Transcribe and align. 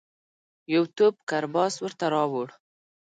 یو 0.73 0.83
توپ 0.97 1.15
کرباس 1.29 1.73
ورته 1.83 2.05
راووړ. 2.13 2.49